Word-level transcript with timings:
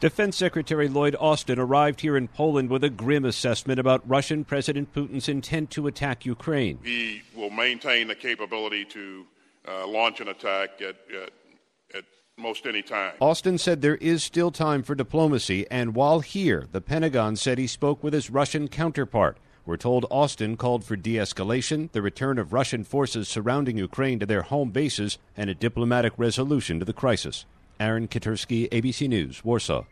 Defense 0.00 0.36
Secretary 0.36 0.88
Lloyd 0.88 1.16
Austin 1.18 1.58
arrived 1.58 2.02
here 2.02 2.16
in 2.16 2.28
Poland 2.28 2.70
with 2.70 2.84
a 2.84 2.90
grim 2.90 3.24
assessment 3.24 3.80
about 3.80 4.08
Russian 4.08 4.44
President 4.44 4.94
Putin's 4.94 5.28
intent 5.28 5.70
to 5.72 5.88
attack 5.88 6.24
Ukraine. 6.24 6.78
He 6.84 7.22
will 7.34 7.50
maintain 7.50 8.06
the 8.06 8.14
capability 8.14 8.84
to 8.84 9.26
uh, 9.66 9.88
launch 9.88 10.20
an 10.20 10.28
attack 10.28 10.80
at, 10.80 10.94
at, 11.12 11.30
at 11.96 12.04
most 12.36 12.64
any 12.64 12.80
time. 12.80 13.14
Austin 13.20 13.58
said 13.58 13.82
there 13.82 13.96
is 13.96 14.22
still 14.22 14.52
time 14.52 14.84
for 14.84 14.94
diplomacy, 14.94 15.66
and 15.68 15.96
while 15.96 16.20
here, 16.20 16.68
the 16.70 16.80
Pentagon 16.80 17.34
said 17.34 17.58
he 17.58 17.66
spoke 17.66 18.00
with 18.00 18.14
his 18.14 18.30
Russian 18.30 18.68
counterpart. 18.68 19.36
We're 19.66 19.76
told 19.76 20.06
Austin 20.12 20.56
called 20.56 20.84
for 20.84 20.94
de 20.94 21.16
escalation, 21.16 21.90
the 21.90 22.02
return 22.02 22.38
of 22.38 22.52
Russian 22.52 22.84
forces 22.84 23.28
surrounding 23.28 23.76
Ukraine 23.76 24.20
to 24.20 24.26
their 24.26 24.42
home 24.42 24.70
bases, 24.70 25.18
and 25.36 25.50
a 25.50 25.54
diplomatic 25.56 26.12
resolution 26.16 26.78
to 26.78 26.84
the 26.84 26.92
crisis. 26.92 27.46
Aaron 27.80 28.08
Katersky, 28.08 28.68
ABC 28.70 29.08
News, 29.08 29.44
Warsaw. 29.44 29.84